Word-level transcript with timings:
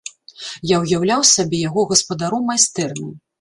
Я 0.69 0.77
ўяўляў 0.85 1.21
сабе 1.33 1.59
яго 1.67 1.85
гаспадаром 1.93 2.49
майстэрні. 2.53 3.07